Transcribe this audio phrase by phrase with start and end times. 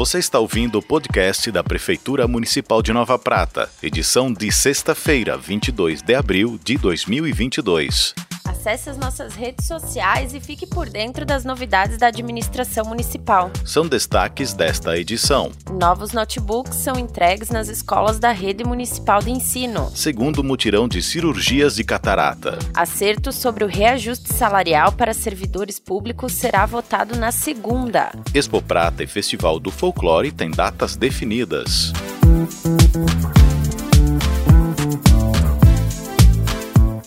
[0.00, 6.00] Você está ouvindo o podcast da Prefeitura Municipal de Nova Prata, edição de sexta-feira, 22
[6.00, 8.14] de abril de 2022.
[8.60, 13.50] Acesse as nossas redes sociais e fique por dentro das novidades da administração municipal.
[13.64, 15.50] São destaques desta edição.
[15.80, 19.90] Novos notebooks são entregues nas escolas da rede municipal de ensino.
[19.94, 22.58] Segundo mutirão de cirurgias de catarata.
[22.74, 28.12] Acerto sobre o reajuste salarial para servidores públicos será votado na segunda.
[28.34, 31.94] Expo Prata e Festival do Folclore têm datas definidas.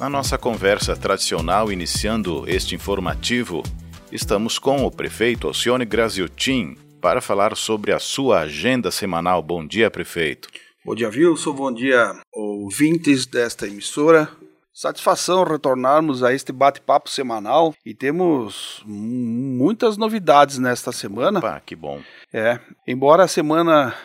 [0.03, 3.63] Na nossa conversa tradicional, iniciando este informativo,
[4.12, 9.41] estamos com o prefeito Alcione Graziotin para falar sobre a sua agenda semanal.
[9.41, 10.49] Bom dia, prefeito.
[10.84, 11.53] Bom dia, Wilson.
[11.53, 14.27] Bom dia, ouvintes desta emissora.
[14.73, 21.40] Satisfação retornarmos a este bate-papo semanal e temos muitas novidades nesta semana.
[21.40, 22.01] Opa, que bom.
[22.34, 23.95] É, embora a semana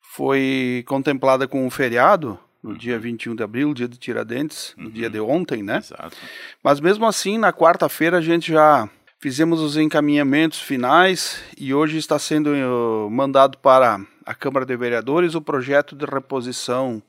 [0.00, 2.78] foi contemplada com um feriado, no uhum.
[2.78, 5.78] dia 21 de abril, dia de Tiradentes, no dia de ontem, né?
[5.78, 6.14] Exato.
[6.62, 12.18] Mas mesmo assim, na quarta-feira a gente já fizemos os encaminhamentos finais e hoje está
[12.18, 17.00] sendo uh, mandado para a Câmara de Vereadores o projeto de reposição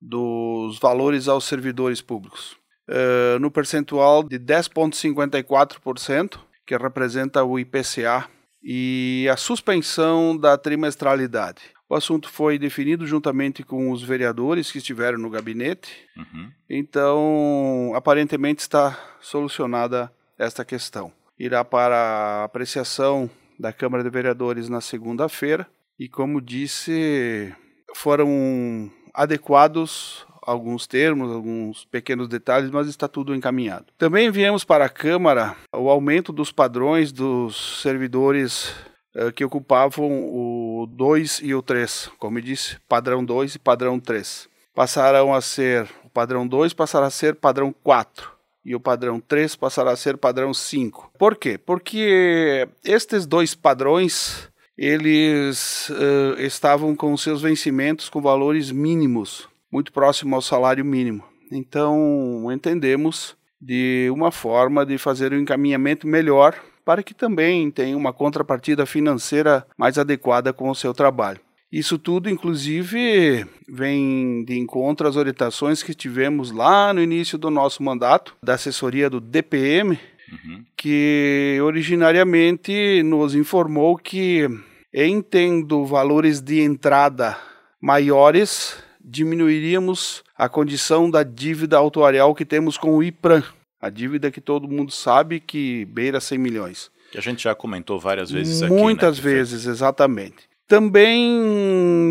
[0.00, 2.56] dos valores aos servidores públicos.
[2.88, 8.26] Uh, no percentual de 10,54%, que representa o IPCA,
[8.62, 11.62] e a suspensão da trimestralidade.
[11.88, 16.08] O assunto foi definido juntamente com os vereadores que estiveram no gabinete.
[16.16, 16.50] Uhum.
[16.68, 21.12] Então, aparentemente está solucionada esta questão.
[21.38, 25.66] Irá para apreciação da Câmara de Vereadores na segunda-feira
[25.98, 27.54] e, como disse,
[27.94, 33.86] foram adequados alguns termos, alguns pequenos detalhes, mas está tudo encaminhado.
[33.96, 38.74] Também enviamos para a Câmara o aumento dos padrões dos servidores
[39.14, 43.98] uh, que ocupavam o 2 e o 3, como eu disse, padrão 2 e padrão
[43.98, 44.48] 3.
[44.74, 48.30] Passarão a ser, o padrão 2 passará a ser padrão 4
[48.64, 51.12] e o padrão 3 passará a ser padrão 5.
[51.18, 51.58] Por quê?
[51.58, 60.36] Porque estes dois padrões eles uh, estavam com seus vencimentos com valores mínimos, muito próximo
[60.36, 61.24] ao salário mínimo.
[61.50, 68.12] Então entendemos de uma forma de fazer um encaminhamento melhor para que também tenha uma
[68.12, 71.40] contrapartida financeira mais adequada com o seu trabalho.
[71.70, 77.82] Isso tudo, inclusive, vem de encontro às orientações que tivemos lá no início do nosso
[77.82, 79.98] mandato, da assessoria do DPM,
[80.30, 80.64] uhum.
[80.76, 84.46] que originariamente nos informou que,
[84.92, 87.38] em tendo valores de entrada
[87.80, 93.42] maiores, diminuiríamos a condição da dívida autuarial que temos com o IPRAM,
[93.80, 96.90] a dívida que todo mundo sabe que beira 100 milhões.
[97.10, 98.72] Que a gente já comentou várias vezes aqui.
[98.72, 100.48] Muitas né, vezes, exatamente.
[100.66, 101.30] Também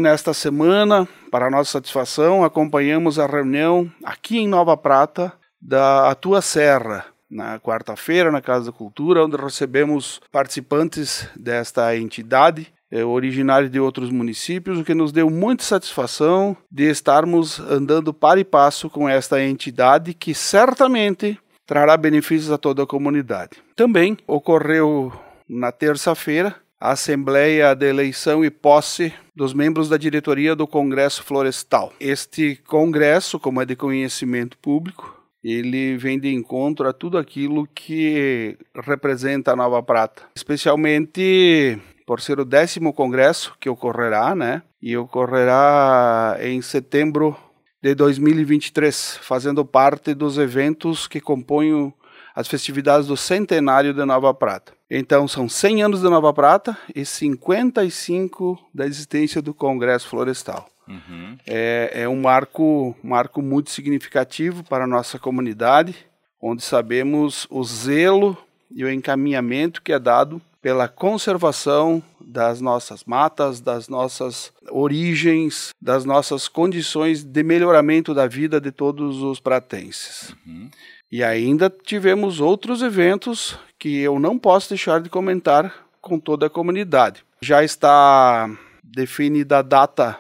[0.02, 7.06] nesta semana, para nossa satisfação, acompanhamos a reunião aqui em Nova Prata da Atua Serra,
[7.30, 12.72] na quarta-feira, na Casa da Cultura, onde recebemos participantes desta entidade,
[13.06, 18.44] originários de outros municípios, o que nos deu muita satisfação de estarmos andando para e
[18.44, 23.52] passo com esta entidade que certamente trará benefícios a toda a comunidade.
[23.76, 25.14] Também ocorreu
[25.48, 31.94] na terça-feira a Assembleia de Eleição e Posse dos membros da diretoria do Congresso Florestal.
[32.00, 38.58] Este congresso, como é de conhecimento público, ele vem de encontro a tudo aquilo que
[38.76, 44.62] representa a Nova Prata, especialmente por ser o décimo congresso que ocorrerá, né?
[44.82, 47.36] E ocorrerá em setembro
[47.82, 51.94] de 2023, fazendo parte dos eventos que compõem
[52.36, 54.74] as festividades do centenário de Nova Prata.
[54.90, 60.68] Então, são 100 anos de Nova Prata e 55 da existência do Congresso Florestal.
[60.88, 61.38] Uhum.
[61.48, 65.96] É, é, um marco, marco muito significativo para a nossa comunidade,
[66.42, 68.38] onde sabemos o zelo
[68.70, 76.06] e o encaminhamento que é dado pela conservação das nossas matas, das nossas origens, das
[76.06, 80.36] nossas condições de melhoramento da vida de todos os pratenses.
[80.46, 80.70] Uhum.
[81.12, 86.50] E ainda tivemos outros eventos que eu não posso deixar de comentar com toda a
[86.50, 87.26] comunidade.
[87.42, 88.50] Já está
[88.84, 90.18] definida a data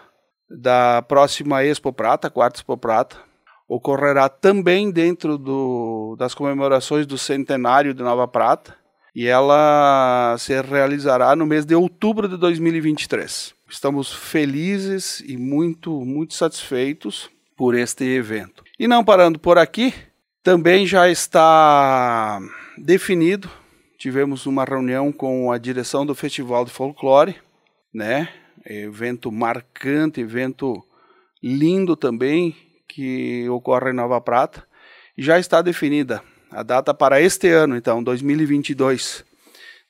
[0.49, 3.15] da próxima Expo Prata, quarta Expo Prata.
[3.67, 8.81] Ocorrerá também dentro do, das comemorações do centenário de Nova Prata
[9.13, 13.53] e ela se realizará no mês de outubro de 2023.
[13.69, 18.63] Estamos felizes e muito, muito satisfeitos por este evento.
[18.79, 19.93] E não parando por aqui,
[20.43, 22.39] também já está
[22.77, 23.49] definido.
[23.97, 27.35] Tivemos uma reunião com a direção do Festival de Folclore
[27.93, 28.29] né?
[28.65, 30.85] Evento marcante, evento
[31.41, 32.55] lindo também
[32.87, 34.65] que ocorre em Nova Prata.
[35.17, 39.24] Já está definida a data para este ano, então, 2022.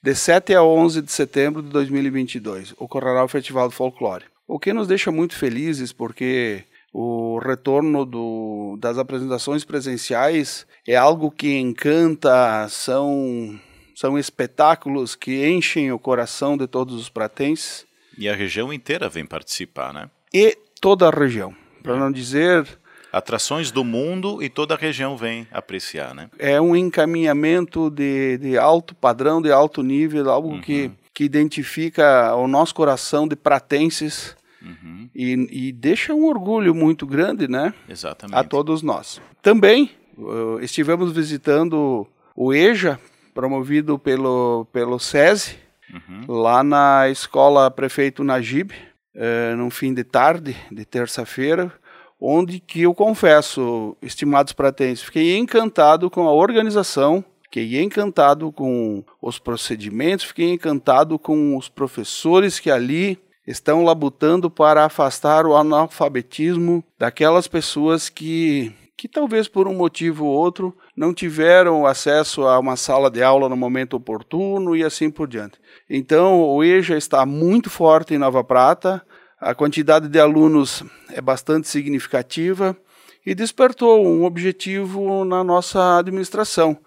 [0.03, 4.25] De 7 a 11 de setembro de 2022 ocorrerá o Festival do Folclore.
[4.47, 6.63] O que nos deixa muito felizes porque
[6.93, 13.59] o retorno do, das apresentações presenciais é algo que encanta, são,
[13.95, 17.85] são espetáculos que enchem o coração de todos os pratenses.
[18.17, 20.09] E a região inteira vem participar, né?
[20.33, 22.67] E toda a região, para não dizer
[23.11, 26.29] atrações do mundo e toda a região vem apreciar, né?
[26.39, 30.61] É um encaminhamento de, de alto padrão, de alto nível, algo uhum.
[30.61, 35.09] que, que identifica o nosso coração de pratenses uhum.
[35.13, 37.73] e, e, deixa um orgulho muito grande, né?
[37.89, 38.37] Exatamente.
[38.37, 39.21] A todos nós.
[39.41, 42.99] Também uh, estivemos visitando o EJA,
[43.33, 45.57] promovido pelo, pelo SESI,
[45.93, 46.41] uhum.
[46.41, 48.71] lá na escola Prefeito Najib,
[49.15, 51.73] uh, num fim de tarde, de terça-feira,
[52.21, 59.39] onde que eu confesso, estimados pratenses, fiquei encantado com a organização, fiquei encantado com os
[59.39, 67.47] procedimentos, fiquei encantado com os professores que ali estão labutando para afastar o analfabetismo daquelas
[67.47, 68.71] pessoas que
[69.01, 73.49] que talvez por um motivo ou outro não tiveram acesso a uma sala de aula
[73.49, 75.59] no momento oportuno e assim por diante.
[75.89, 79.03] Então, o EJA está muito forte em Nova Prata,
[79.41, 82.77] a quantidade de alunos é bastante significativa
[83.25, 86.77] e despertou um objetivo na nossa administração,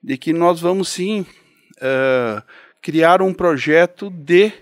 [0.00, 1.26] de que nós vamos sim
[1.78, 2.40] uh,
[2.80, 4.52] criar um projeto de,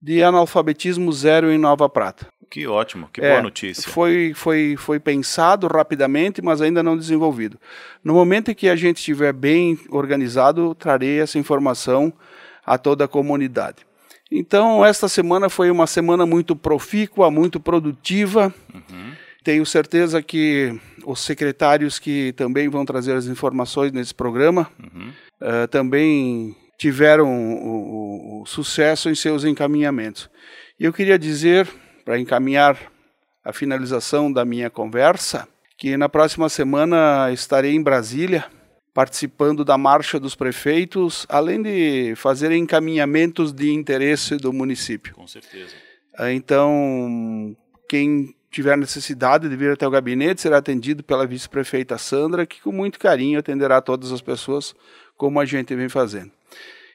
[0.00, 2.26] de analfabetismo zero em Nova Prata.
[2.50, 3.90] Que ótimo, que boa é, notícia.
[3.90, 7.60] Foi, foi, foi pensado rapidamente, mas ainda não desenvolvido.
[8.02, 12.10] No momento em que a gente estiver bem organizado, trarei essa informação
[12.64, 13.87] a toda a comunidade.
[14.30, 18.52] Então, esta semana foi uma semana muito profícua, muito produtiva.
[18.72, 19.12] Uhum.
[19.42, 25.10] Tenho certeza que os secretários que também vão trazer as informações nesse programa uhum.
[25.40, 30.28] uh, também tiveram o, o, o, sucesso em seus encaminhamentos.
[30.78, 31.66] E eu queria dizer,
[32.04, 32.78] para encaminhar
[33.42, 35.48] a finalização da minha conversa,
[35.78, 38.44] que na próxima semana estarei em Brasília
[38.98, 45.14] participando da marcha dos prefeitos, além de fazer encaminhamentos de interesse do município.
[45.14, 45.72] Com certeza.
[46.18, 47.56] Ah, então,
[47.88, 52.72] quem tiver necessidade de vir até o gabinete será atendido pela vice-prefeita Sandra, que com
[52.72, 54.74] muito carinho atenderá todas as pessoas,
[55.16, 56.32] como a gente vem fazendo.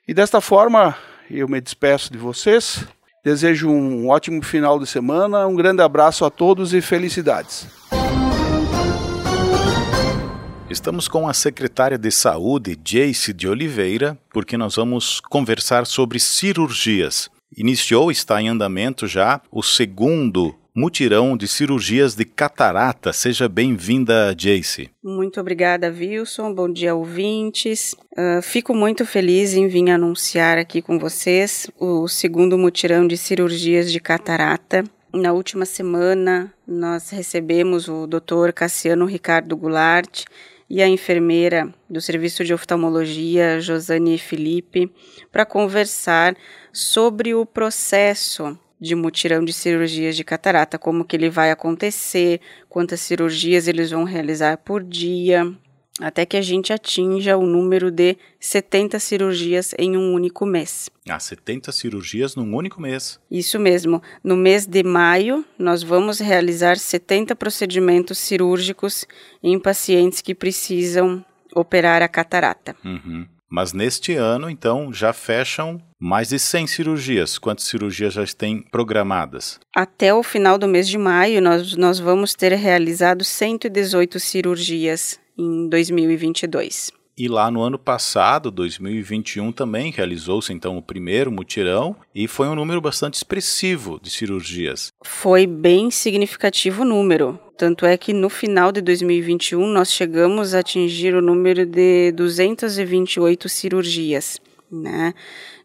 [0.06, 0.98] E desta forma,
[1.32, 2.86] eu me despeço de vocês.
[3.24, 7.66] Desejo um ótimo final de semana, um grande abraço a todos e felicidades.
[10.74, 17.30] Estamos com a secretária de Saúde, Jace de Oliveira, porque nós vamos conversar sobre cirurgias.
[17.56, 23.14] Iniciou, está em andamento já, o segundo mutirão de cirurgias de catarata.
[23.14, 24.90] Seja bem-vinda, Jace.
[25.04, 26.52] Muito obrigada, Wilson.
[26.52, 27.96] Bom dia, ouvintes.
[28.18, 33.92] Uh, fico muito feliz em vir anunciar aqui com vocês o segundo mutirão de cirurgias
[33.92, 34.84] de catarata.
[35.14, 38.52] Na última semana, nós recebemos o Dr.
[38.52, 40.24] Cassiano Ricardo Goulart,
[40.74, 44.92] e a enfermeira do Serviço de Oftalmologia, Josane Felipe,
[45.32, 46.36] para conversar
[46.72, 53.02] sobre o processo de mutirão de cirurgias de catarata, como que ele vai acontecer, quantas
[53.02, 55.46] cirurgias eles vão realizar por dia,
[56.00, 60.90] até que a gente atinja o número de 70 cirurgias em um único mês.
[61.08, 63.20] Ah, 70 cirurgias num único mês.
[63.30, 64.02] Isso mesmo.
[64.24, 69.06] No mês de maio, nós vamos realizar 70 procedimentos cirúrgicos
[69.42, 71.24] em pacientes que precisam
[71.56, 72.76] operar a catarata.
[72.84, 73.28] Uhum.
[73.48, 77.38] Mas neste ano, então, já fecham mais de 100 cirurgias.
[77.38, 79.60] Quantas cirurgias já têm programadas?
[79.76, 85.68] Até o final do mês de maio, nós, nós vamos ter realizado 118 cirurgias em
[85.70, 86.92] 2022.
[87.16, 92.56] E lá no ano passado, 2021, também realizou-se então o primeiro mutirão e foi um
[92.56, 94.92] número bastante expressivo de cirurgias.
[95.04, 97.40] Foi bem significativo o número.
[97.56, 103.48] Tanto é que no final de 2021 nós chegamos a atingir o número de 228
[103.48, 104.42] cirurgias.
[104.72, 105.14] Né?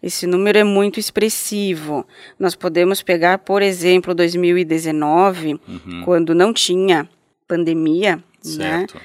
[0.02, 2.06] Esse número é muito expressivo.
[2.38, 6.02] Nós podemos pegar, por exemplo, 2019, uhum.
[6.04, 7.08] quando não tinha
[7.46, 8.22] pandemia, né?
[8.42, 8.96] certo.
[8.96, 9.00] né?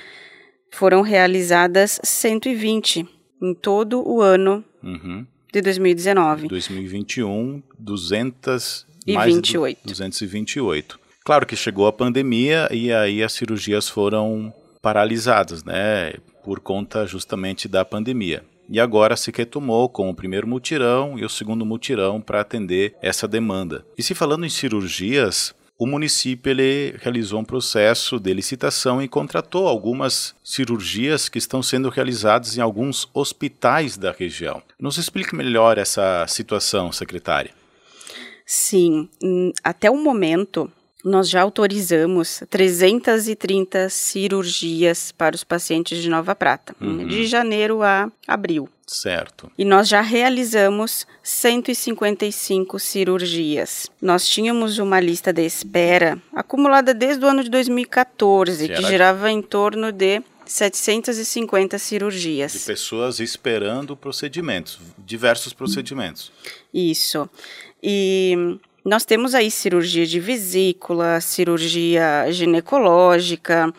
[0.73, 3.07] Foram realizadas 120
[3.41, 5.25] em todo o ano uhum.
[5.51, 6.47] de 2019.
[6.47, 9.79] 2021, 200 e mais 28.
[9.85, 10.99] 228.
[11.23, 17.67] Claro que chegou a pandemia e aí as cirurgias foram paralisadas, né, por conta justamente
[17.67, 18.43] da pandemia.
[18.69, 23.27] e agora se retomou com o primeiro mutirão e o segundo mutirão para atender essa
[23.27, 23.85] demanda.
[23.97, 25.53] E se falando em cirurgias,
[25.83, 31.89] o município ele realizou um processo de licitação e contratou algumas cirurgias que estão sendo
[31.89, 34.63] realizadas em alguns hospitais da região.
[34.79, 37.51] Nos explique melhor essa situação, secretária.
[38.45, 40.71] Sim, hum, até o momento
[41.03, 47.05] nós já autorizamos 330 cirurgias para os pacientes de Nova Prata, uhum.
[47.05, 48.69] de janeiro a abril.
[48.85, 49.51] Certo.
[49.57, 53.89] E nós já realizamos 155 cirurgias.
[54.01, 59.31] Nós tínhamos uma lista de espera acumulada desde o ano de 2014, que, que girava
[59.31, 62.53] em torno de 750 cirurgias.
[62.53, 66.31] De pessoas esperando procedimentos, diversos procedimentos.
[66.73, 67.29] Isso.
[67.81, 73.73] E nós temos aí cirurgia de vesícula, cirurgia ginecológica,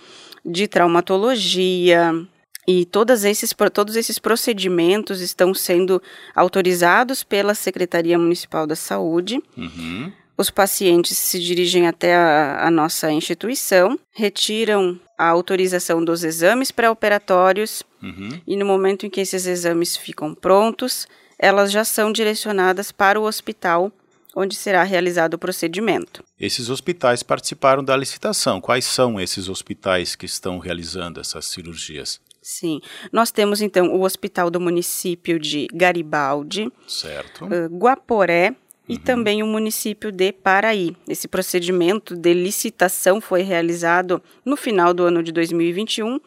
[0.45, 2.27] de traumatologia,
[2.67, 6.03] e todos esses, todos esses procedimentos estão sendo
[6.35, 9.43] autorizados pela Secretaria Municipal da Saúde.
[9.57, 10.11] Uhum.
[10.37, 17.85] Os pacientes se dirigem até a, a nossa instituição, retiram a autorização dos exames pré-operatórios
[18.03, 18.41] uhum.
[18.47, 21.07] e no momento em que esses exames ficam prontos,
[21.39, 23.93] elas já são direcionadas para o hospital
[24.35, 26.25] onde será realizado o procedimento.
[26.39, 28.61] Esses hospitais participaram da licitação.
[28.61, 32.21] Quais são esses hospitais que estão realizando essas cirurgias?
[32.45, 32.81] Sim.
[33.11, 37.47] Nós temos então o Hospital do Município de Garibaldi, certo.
[37.47, 38.57] Uh, Guaporé uhum.
[38.87, 40.95] e também o município de Paraí.
[41.09, 46.21] Esse procedimento de licitação foi realizado no final do ano de 2021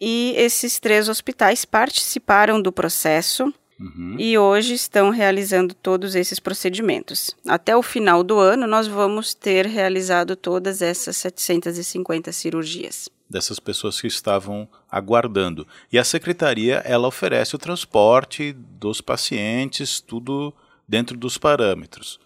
[0.00, 4.16] e esses três hospitais participaram do processo Uhum.
[4.18, 7.34] E hoje estão realizando todos esses procedimentos.
[7.48, 14.00] Até o final do ano, nós vamos ter realizado todas essas 750 cirurgias dessas pessoas
[14.00, 15.64] que estavam aguardando.
[15.92, 20.52] E a secretaria, ela oferece o transporte dos pacientes, tudo
[20.88, 22.18] dentro dos parâmetros.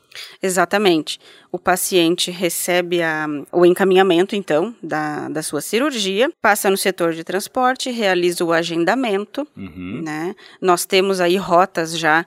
[0.42, 1.18] Exatamente.
[1.50, 7.25] O paciente recebe a, o encaminhamento, então, da, da sua cirurgia, passa no setor de
[7.25, 9.47] transporte, realiza o agendamento.
[9.56, 10.02] Uhum.
[10.02, 10.35] Né?
[10.61, 12.25] Nós temos aí rotas já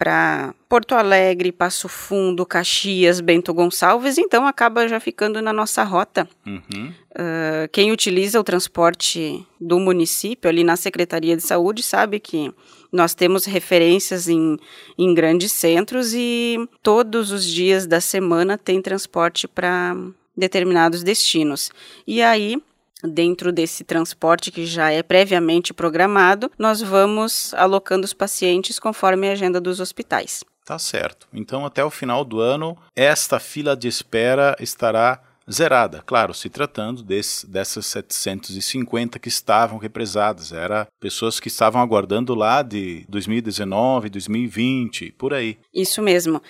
[0.00, 6.26] para Porto Alegre, Passo Fundo, Caxias, Bento Gonçalves, então acaba já ficando na nossa rota.
[6.46, 6.90] Uhum.
[7.10, 12.50] Uh, quem utiliza o transporte do município ali na Secretaria de Saúde sabe que
[12.92, 14.58] nós temos referências em,
[14.98, 19.96] em grandes centros e todos os dias da semana tem transporte para
[20.36, 21.70] determinados destinos.
[22.06, 22.60] E aí
[23.02, 29.32] dentro desse transporte que já é previamente programado, nós vamos alocando os pacientes conforme a
[29.32, 30.44] agenda dos hospitais.
[30.64, 31.26] Tá certo.
[31.32, 36.02] Então, até o final do ano, esta fila de espera estará zerada.
[36.06, 40.52] Claro, se tratando desse, dessas 750 que estavam represadas.
[40.52, 45.58] Era pessoas que estavam aguardando lá de 2019, 2020, por aí.
[45.74, 46.40] Isso mesmo.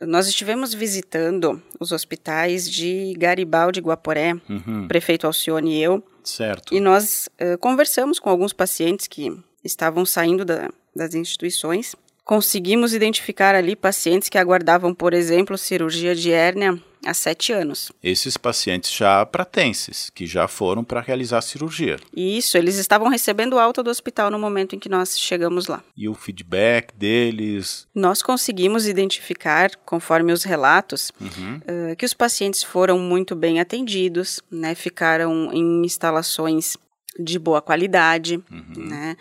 [0.00, 4.86] Nós estivemos visitando os hospitais de Garibaldi e Guaporé, uhum.
[4.86, 6.02] prefeito Alcione e eu.
[6.22, 6.74] Certo.
[6.74, 11.96] E nós uh, conversamos com alguns pacientes que estavam saindo da, das instituições.
[12.24, 17.92] Conseguimos identificar ali pacientes que aguardavam, por exemplo, cirurgia de hérnia há sete anos.
[18.02, 21.96] Esses pacientes já pratenses, que já foram para realizar a cirurgia.
[22.14, 25.82] Isso, eles estavam recebendo alta do hospital no momento em que nós chegamos lá.
[25.96, 27.86] E o feedback deles?
[27.94, 31.60] Nós conseguimos identificar, conforme os relatos, uhum.
[31.92, 36.76] uh, que os pacientes foram muito bem atendidos, né, ficaram em instalações
[37.18, 38.86] de boa qualidade, uhum.
[38.88, 39.16] né.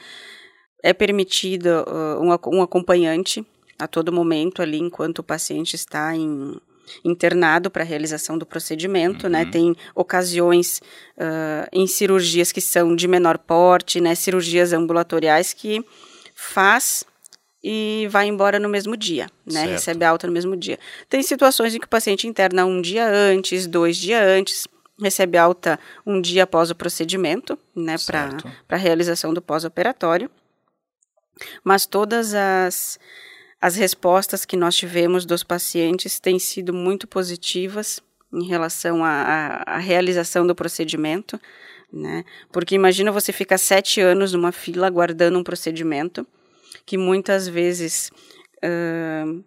[0.84, 3.46] É permitido uh, um, um acompanhante
[3.80, 6.56] a todo momento ali enquanto o paciente está em
[7.03, 9.39] internado para a realização do procedimento, né?
[9.39, 9.46] uhum.
[9.46, 9.51] né?
[9.51, 10.82] Tem ocasiões
[11.17, 14.15] uh, em cirurgias que são de menor porte, né?
[14.15, 15.84] Cirurgias ambulatoriais que
[16.36, 17.03] faz
[17.63, 19.62] e vai embora no mesmo dia, né?
[19.62, 19.72] Certo.
[19.72, 20.79] Recebe alta no mesmo dia.
[21.10, 24.67] Tem situações em que o paciente interna um dia antes, dois dias antes,
[25.01, 27.96] recebe alta um dia após o procedimento, né?
[28.06, 28.38] Para
[28.70, 30.29] a realização do pós-operatório.
[31.63, 33.00] Mas todas as
[33.60, 40.46] as respostas que nós tivemos dos pacientes têm sido muito positivas em relação à, realização
[40.46, 41.40] do procedimento,
[41.92, 42.24] né?
[42.52, 46.28] Porque imagina você ficar sete anos numa fila aguardando um procedimento
[46.86, 48.12] que muitas vezes
[48.58, 49.44] uh,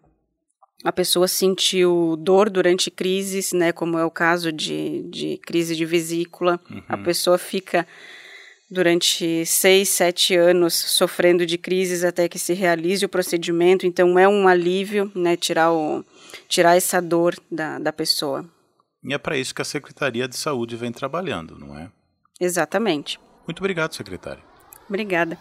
[0.83, 3.71] a pessoa sentiu dor durante crises, né?
[3.71, 6.83] Como é o caso de, de crise de vesícula, uhum.
[6.89, 7.87] a pessoa fica
[8.71, 13.87] durante seis, sete anos sofrendo de crises até que se realize o procedimento.
[13.87, 16.05] Então é um alívio, né, tirar o
[16.49, 18.45] tirar essa dor da, da pessoa.
[19.03, 21.91] E é para isso que a Secretaria de Saúde vem trabalhando, não é?
[22.39, 23.19] Exatamente.
[23.47, 24.43] Muito obrigado, secretário.
[24.89, 25.39] Obrigada.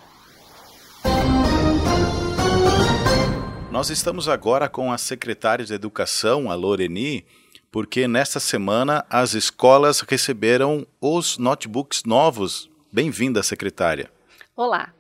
[3.72, 7.26] Nós estamos agora com a secretária de Educação, a Loreni,
[7.72, 12.70] porque nesta semana as escolas receberam os notebooks novos.
[12.92, 14.10] Bem-vinda, secretária.
[14.56, 14.92] Olá.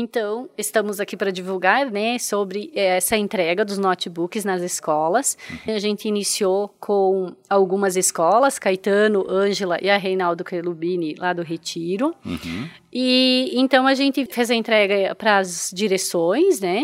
[0.00, 5.36] Então, estamos aqui para divulgar né, sobre essa entrega dos notebooks nas escolas.
[5.66, 5.74] Uhum.
[5.74, 12.14] A gente iniciou com algumas escolas, Caetano, Ângela e a Reinaldo Quelubini, lá do Retiro.
[12.24, 12.68] Uhum.
[12.92, 16.80] E então a gente fez a entrega para as direções, né,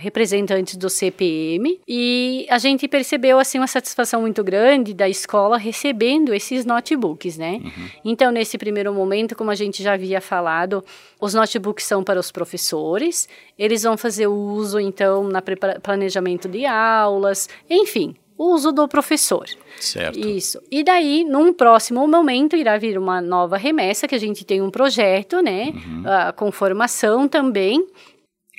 [0.00, 6.32] representantes do CPM, e a gente percebeu assim uma satisfação muito grande da escola recebendo
[6.32, 7.60] esses notebooks, né?
[7.62, 7.88] Uhum.
[8.06, 10.82] Então nesse primeiro momento, como a gente já havia falado,
[11.20, 17.48] os notebooks são para os professores, eles vão fazer uso então na planejamento de aulas,
[17.68, 19.46] enfim, uso do professor.
[19.80, 20.18] Certo.
[20.18, 20.62] Isso.
[20.70, 24.70] E daí, num próximo momento, irá vir uma nova remessa, que a gente tem um
[24.70, 26.02] projeto, né, uhum.
[26.02, 27.84] uh, com formação também.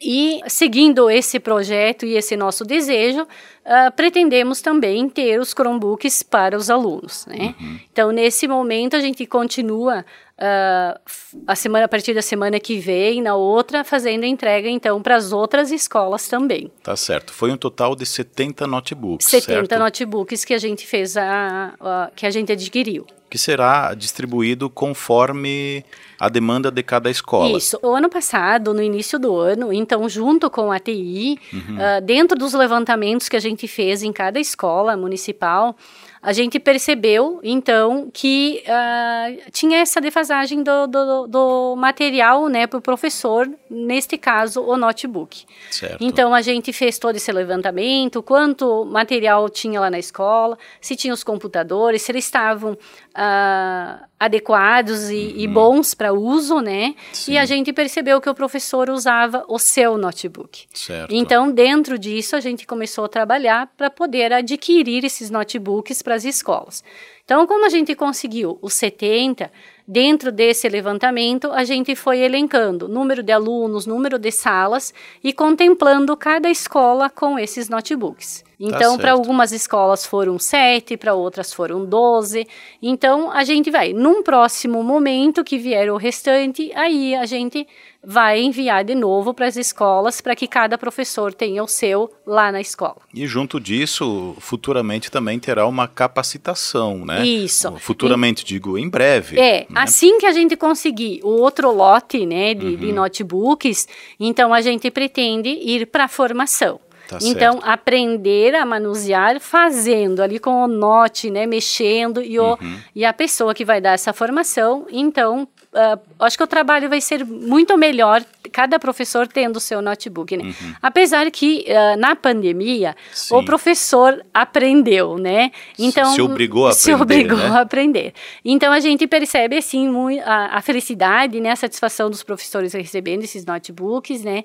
[0.02, 6.56] E seguindo esse projeto e esse nosso desejo, uh, pretendemos também ter os Chromebooks para
[6.56, 7.26] os alunos.
[7.26, 7.54] Né?
[7.60, 7.80] Uhum.
[7.92, 10.06] Então, nesse momento, a gente continua
[10.39, 11.00] uh,
[11.46, 15.31] a semana a partir da semana que vem, na outra, fazendo entrega então para as
[15.31, 16.72] outras escolas também.
[16.81, 17.34] Tá certo.
[17.34, 19.27] Foi um total de 70 notebooks.
[19.27, 19.79] 70 certo?
[19.79, 23.05] notebooks que a gente fez a, a que a gente adquiriu.
[23.29, 25.86] Que será distribuído conforme
[26.19, 27.58] a demanda de cada escola.
[27.58, 27.77] Isso.
[27.84, 31.60] O ano passado, no início do ano, então, junto com a TI, uhum.
[31.60, 35.75] uh, dentro dos levantamentos que a gente fez em cada escola municipal,
[36.22, 42.78] a gente percebeu, então, que uh, tinha essa defasagem do, do, do material né, para
[42.78, 45.46] o professor, neste caso, o notebook.
[45.72, 45.98] Certo.
[46.02, 51.14] Então, a gente fez todo esse levantamento, quanto material tinha lá na escola, se tinha
[51.14, 52.78] os computadores, se eles estavam
[53.10, 55.34] uh, adequados e, uhum.
[55.38, 56.96] e bons para uso, né?
[57.12, 57.34] Sim.
[57.34, 60.66] E a gente percebeu que o professor usava o seu notebook.
[60.74, 61.13] Certo.
[61.13, 66.26] Então, dentro disso, a gente começou a trabalhar para poder adquirir esses notebooks para as
[66.26, 66.84] escolas.
[67.24, 69.52] Então, como a gente conseguiu os 70,
[69.88, 74.93] dentro desse levantamento, a gente foi elencando número de alunos, número de salas
[75.24, 78.43] e contemplando cada escola com esses notebooks.
[78.60, 82.45] Tá então, tá para algumas escolas foram sete, para outras foram doze.
[82.82, 87.65] Então, a gente vai, num próximo momento que vier o restante, aí a gente
[88.04, 92.52] vai enviar de novo para as escolas para que cada professor tenha o seu lá
[92.52, 92.98] na escola.
[93.13, 97.26] E junto disso, futuramente também terá uma capacitação, né?
[97.26, 97.72] Isso.
[97.78, 99.39] Futuramente, e, digo, em breve.
[99.39, 99.67] É, né?
[99.74, 102.76] assim que a gente conseguir o outro lote, né, de, uhum.
[102.76, 103.88] de notebooks,
[104.19, 106.80] então a gente pretende ir para a formação.
[107.10, 107.67] Tá então, certo.
[107.67, 112.80] aprender a manusear fazendo ali com o note, né, mexendo e, o, uhum.
[112.95, 117.02] e a pessoa que vai dar essa formação, então, uh, acho que o trabalho vai
[117.02, 120.43] ser muito melhor, cada professor tendo o seu notebook, né?
[120.43, 120.74] Uhum.
[120.82, 123.36] Apesar que uh, na pandemia Sim.
[123.36, 125.52] o professor aprendeu, né?
[125.78, 127.48] Então se obrigou a aprender, se obrigou né?
[127.48, 128.13] a aprender.
[128.43, 129.89] Então a gente percebe assim
[130.22, 134.43] a, a felicidade, né, a satisfação dos professores recebendo esses notebooks, né?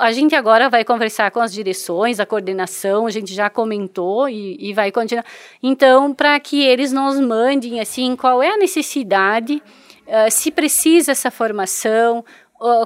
[0.00, 4.56] A gente agora vai conversar com as direções, a coordenação, a gente já comentou e,
[4.58, 5.24] e vai continuar.
[5.62, 9.62] Então, para que eles nos mandem assim qual é a necessidade,
[10.06, 12.24] uh, se precisa essa formação,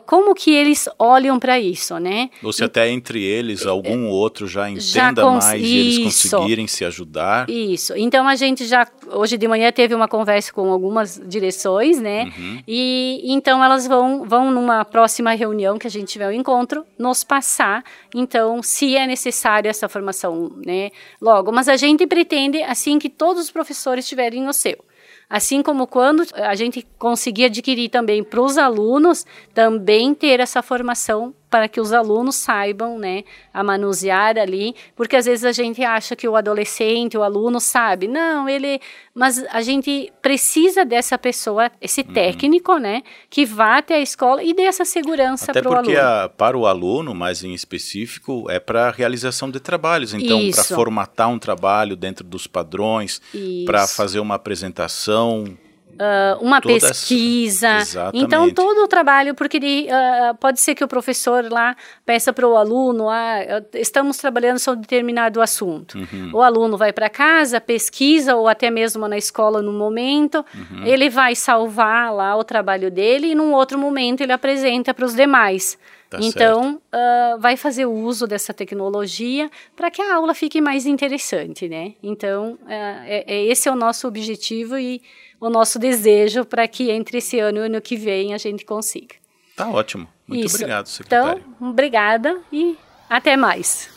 [0.07, 2.29] como que eles olham para isso, né?
[2.43, 6.85] Ou se até entre eles algum outro já entenda já mais e eles conseguirem se
[6.85, 7.49] ajudar.
[7.49, 7.95] Isso.
[7.97, 12.25] Então a gente já hoje de manhã teve uma conversa com algumas direções, né?
[12.25, 12.63] Uhum.
[12.69, 16.85] E então elas vão vão numa próxima reunião que a gente tiver o um encontro
[16.99, 17.83] nos passar,
[18.15, 20.91] então se é necessário essa formação, né?
[21.21, 24.79] Logo, mas a gente pretende assim que todos os professores tiverem o seu.
[25.33, 31.35] Assim como quando a gente conseguir adquirir também para os alunos, também ter essa formação
[31.53, 36.17] para que os alunos saibam, né, a manusear ali, porque às vezes a gente acha
[36.17, 38.81] que o adolescente, o aluno sabe, não, ele,
[39.15, 42.15] mas a gente precisa dessa pessoa, esse uhum.
[42.15, 45.91] técnico, né, que vá até a escola e dê essa segurança para o aluno.
[45.91, 50.51] Até porque para o aluno, mais em específico, é para a realização de trabalhos, então
[50.51, 53.21] para formatar um trabalho dentro dos padrões,
[53.67, 55.45] para fazer uma apresentação
[56.03, 57.77] Uh, uma Todas, pesquisa.
[57.77, 58.25] Exatamente.
[58.25, 62.45] Então, todo o trabalho, porque ele, uh, pode ser que o professor lá peça para
[62.45, 63.37] o aluno, ah,
[63.75, 65.97] estamos trabalhando sobre determinado assunto.
[65.97, 66.31] Uhum.
[66.33, 70.85] O aluno vai para casa, pesquisa, ou até mesmo na escola no momento, uhum.
[70.85, 75.15] ele vai salvar lá o trabalho dele e num outro momento ele apresenta para os
[75.15, 75.79] demais.
[76.13, 81.69] Tá então, uh, vai fazer uso dessa tecnologia para que a aula fique mais interessante,
[81.69, 81.95] né?
[82.03, 85.01] Então, é, é, esse é o nosso objetivo e
[85.41, 88.65] o nosso desejo para que entre esse ano e o ano que vem a gente
[88.65, 89.15] consiga.
[89.57, 90.07] Tá ótimo.
[90.27, 90.57] Muito Isso.
[90.57, 91.43] obrigado, secretário.
[91.57, 92.77] Então, obrigada e
[93.09, 93.92] até mais.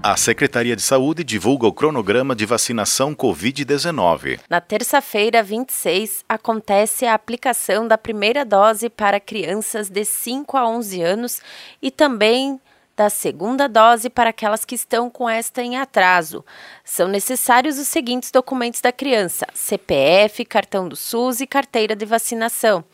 [0.00, 4.38] A Secretaria de Saúde divulga o cronograma de vacinação Covid-19.
[4.48, 11.02] Na terça-feira, 26, acontece a aplicação da primeira dose para crianças de 5 a 11
[11.02, 11.42] anos
[11.82, 12.60] e também
[12.96, 16.44] da segunda dose para aquelas que estão com esta em atraso.
[16.84, 22.84] São necessários os seguintes documentos da criança: CPF, cartão do SUS e carteira de vacinação.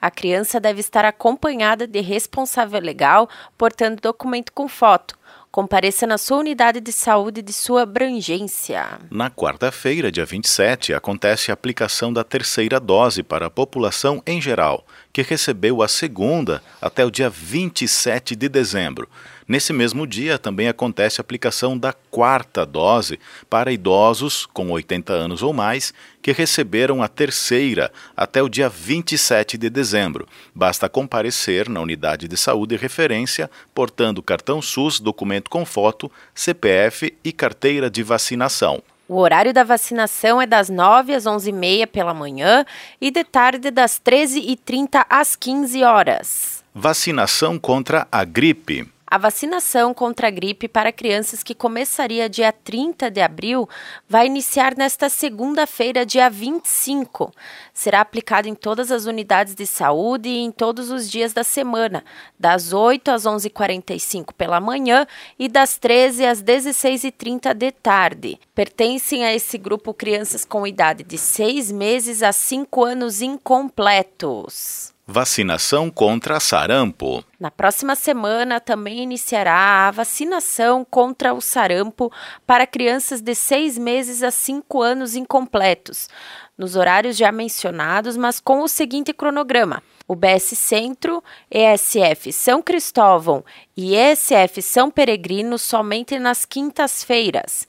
[0.00, 5.19] A criança deve estar acompanhada de responsável legal, portando documento com foto.
[5.52, 9.00] Compareça na sua unidade de saúde de sua abrangência.
[9.10, 14.86] Na quarta-feira, dia 27, acontece a aplicação da terceira dose para a população em geral,
[15.12, 19.08] que recebeu a segunda até o dia 27 de dezembro.
[19.50, 25.42] Nesse mesmo dia, também acontece a aplicação da quarta dose para idosos com 80 anos
[25.42, 30.28] ou mais que receberam a terceira até o dia 27 de dezembro.
[30.54, 37.32] Basta comparecer na unidade de saúde referência, portando cartão SUS, documento com foto, CPF e
[37.32, 38.80] carteira de vacinação.
[39.08, 42.64] O horário da vacinação é das 9 às 11h30 pela manhã
[43.00, 46.62] e de tarde das 13h30 às 15 horas.
[46.72, 48.88] Vacinação contra a gripe.
[49.10, 53.68] A vacinação contra a gripe para crianças que começaria dia 30 de abril
[54.08, 57.32] vai iniciar nesta segunda-feira, dia 25.
[57.74, 62.04] Será aplicada em todas as unidades de saúde e em todos os dias da semana,
[62.38, 65.04] das 8 às 11h45 pela manhã
[65.36, 68.38] e das 13 às 16h30 de tarde.
[68.54, 74.94] Pertencem a esse grupo crianças com idade de 6 meses a 5 anos incompletos.
[75.12, 77.24] Vacinação contra sarampo.
[77.40, 82.12] Na próxima semana também iniciará a vacinação contra o sarampo
[82.46, 86.08] para crianças de 6 meses a 5 anos incompletos,
[86.56, 93.44] nos horários já mencionados, mas com o seguinte cronograma: o BS Centro, ESF São Cristóvão
[93.76, 97.66] e ESF São Peregrino somente nas quintas-feiras.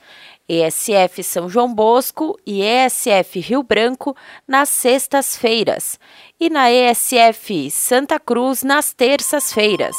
[0.48, 4.16] ESF São João Bosco e ESF Rio Branco
[4.48, 6.00] nas sextas-feiras
[6.40, 9.96] e na ESF Santa Cruz nas terças-feiras.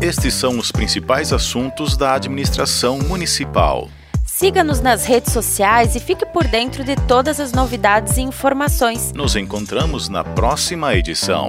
[0.00, 3.88] Estes são os principais assuntos da administração municipal.
[4.26, 9.12] Siga-nos nas redes sociais e fique por dentro de todas as novidades e informações.
[9.12, 11.48] Nos encontramos na próxima edição.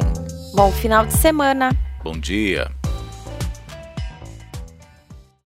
[0.53, 1.75] Bom final de semana.
[2.03, 2.71] Bom dia.